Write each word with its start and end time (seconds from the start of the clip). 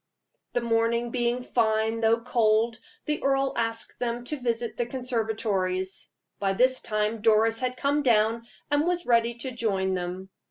The 0.53 0.61
morning 0.61 1.11
being 1.11 1.43
fine, 1.43 2.01
though 2.01 2.21
cold, 2.21 2.79
the 3.05 3.21
earl 3.21 3.53
asked 3.55 3.99
them 3.99 4.23
to 4.23 4.39
visit 4.39 4.75
the 4.75 4.87
conservatories. 4.87 6.09
By 6.39 6.53
this 6.53 6.81
time 6.81 7.21
Doris 7.21 7.59
had 7.59 7.77
come 7.77 8.01
down, 8.01 8.47
and 8.71 8.87
was 8.87 9.05
ready 9.05 9.35
to 9.35 9.51
join 9.51 9.93
them. 9.93 10.29